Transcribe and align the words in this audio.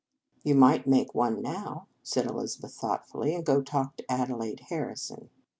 "You 0.43 0.55
might 0.55 0.87
make 0.87 1.13
one 1.13 1.43
now," 1.43 1.85
said 2.01 2.25
Elizabeth 2.25 2.73
thoughtfully," 2.73 3.35
and 3.35 3.45
go 3.45 3.61
talk 3.61 3.97
to 3.97 4.11
Adelaide 4.11 4.61
Harrison." 4.69 5.29